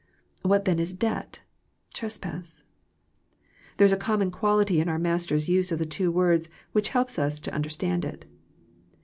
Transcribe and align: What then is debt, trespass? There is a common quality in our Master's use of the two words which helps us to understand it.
What 0.41 0.65
then 0.65 0.79
is 0.79 0.95
debt, 0.95 1.41
trespass? 1.93 2.63
There 3.77 3.85
is 3.85 3.91
a 3.91 3.95
common 3.97 4.31
quality 4.31 4.81
in 4.81 4.89
our 4.89 4.97
Master's 4.97 5.47
use 5.47 5.71
of 5.71 5.77
the 5.77 5.85
two 5.85 6.09
words 6.09 6.49
which 6.71 6.89
helps 6.89 7.19
us 7.19 7.39
to 7.41 7.53
understand 7.53 8.03
it. 8.03 8.25